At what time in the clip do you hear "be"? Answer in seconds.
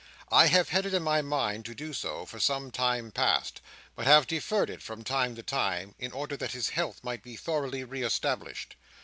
7.21-7.35